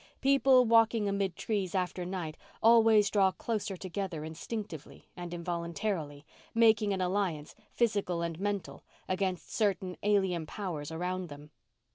People 0.19 0.65
walking 0.65 1.07
amid 1.07 1.35
trees 1.35 1.75
after 1.75 2.05
night 2.07 2.35
always 2.63 3.11
draw 3.11 3.29
closer 3.29 3.77
together 3.77 4.23
instinctively 4.25 5.07
and 5.15 5.31
involuntarily, 5.31 6.25
making 6.55 6.91
an 6.91 7.01
alliance, 7.01 7.53
physical 7.71 8.23
and 8.23 8.39
mental, 8.39 8.83
against 9.07 9.53
certain 9.53 9.95
alien 10.01 10.47
powers 10.47 10.91
around 10.91 11.29
them. 11.29 11.51